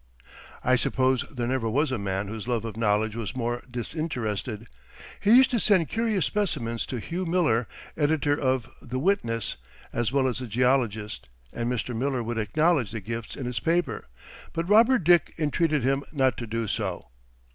I 0.63 0.77
suppose 0.77 1.25
there 1.29 1.45
never 1.45 1.69
was 1.69 1.91
a 1.91 1.99
man 1.99 2.27
whose 2.27 2.47
love 2.47 2.65
of 2.65 2.75
knowledge 2.75 3.15
was 3.15 3.35
more 3.35 3.61
disinterested. 3.69 4.65
He 5.19 5.31
used 5.35 5.51
to 5.51 5.59
send 5.59 5.89
curious 5.89 6.25
specimens 6.25 6.87
to 6.87 6.97
Hugh 6.97 7.23
Miller, 7.27 7.67
editor 7.95 8.35
of 8.35 8.67
"The 8.81 8.97
Witness" 8.97 9.57
as 9.93 10.11
well 10.11 10.27
as 10.27 10.41
a 10.41 10.47
geologist, 10.47 11.29
and 11.53 11.71
Mr. 11.71 11.95
Miller 11.95 12.23
would 12.23 12.39
acknowledge 12.39 12.89
the 12.89 12.99
gifts 12.99 13.35
in 13.35 13.45
his 13.45 13.59
paper; 13.59 14.07
but 14.53 14.67
Robert 14.67 15.03
Dick 15.03 15.35
entreated 15.37 15.83
him 15.83 16.03
not 16.11 16.35
to 16.37 16.47
do 16.47 16.67
so. 16.67 17.09